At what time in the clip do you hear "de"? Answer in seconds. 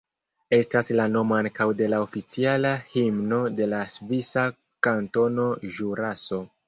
1.81-1.89, 3.61-3.67